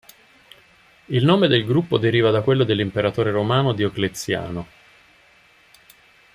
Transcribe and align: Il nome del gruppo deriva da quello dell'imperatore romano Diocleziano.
Il 1.09 1.23
nome 1.23 1.47
del 1.47 1.63
gruppo 1.63 1.99
deriva 1.99 2.31
da 2.31 2.41
quello 2.41 2.63
dell'imperatore 2.63 3.29
romano 3.29 3.71
Diocleziano. 3.71 4.67